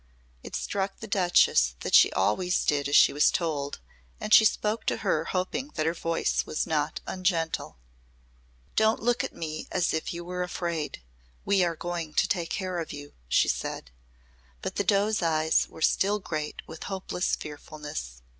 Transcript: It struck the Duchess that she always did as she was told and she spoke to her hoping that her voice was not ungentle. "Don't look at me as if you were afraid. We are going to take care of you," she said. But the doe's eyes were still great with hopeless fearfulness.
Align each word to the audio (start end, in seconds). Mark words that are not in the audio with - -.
It 0.41 0.55
struck 0.55 0.97
the 0.99 1.05
Duchess 1.05 1.75
that 1.81 1.93
she 1.93 2.11
always 2.13 2.65
did 2.65 2.89
as 2.89 2.95
she 2.95 3.13
was 3.13 3.29
told 3.29 3.79
and 4.19 4.33
she 4.33 4.45
spoke 4.45 4.83
to 4.87 4.97
her 5.05 5.25
hoping 5.25 5.67
that 5.75 5.85
her 5.85 5.93
voice 5.93 6.43
was 6.43 6.65
not 6.65 7.01
ungentle. 7.05 7.77
"Don't 8.75 8.99
look 9.03 9.23
at 9.23 9.35
me 9.35 9.67
as 9.71 9.93
if 9.93 10.11
you 10.11 10.25
were 10.25 10.41
afraid. 10.41 11.03
We 11.45 11.63
are 11.63 11.75
going 11.75 12.15
to 12.15 12.27
take 12.27 12.49
care 12.49 12.79
of 12.79 12.91
you," 12.91 13.13
she 13.27 13.47
said. 13.47 13.91
But 14.63 14.77
the 14.77 14.83
doe's 14.83 15.21
eyes 15.21 15.67
were 15.69 15.83
still 15.83 16.17
great 16.17 16.63
with 16.65 16.85
hopeless 16.85 17.35
fearfulness. 17.35 18.23